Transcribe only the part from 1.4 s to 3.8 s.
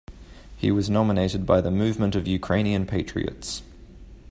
by the Movement of Ukrainian Patriots.